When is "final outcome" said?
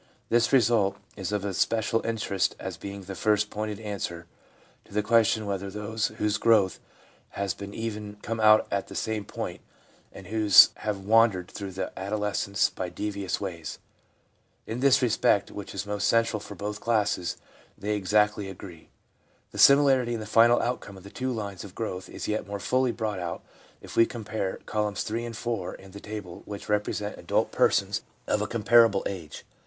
20.25-20.97